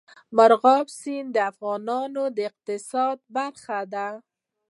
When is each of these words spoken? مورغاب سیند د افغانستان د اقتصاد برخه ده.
مورغاب 0.37 0.85
سیند 0.99 1.29
د 1.33 1.37
افغانستان 1.51 2.27
د 2.35 2.37
اقتصاد 2.49 3.17
برخه 3.35 3.79
ده. 3.93 4.07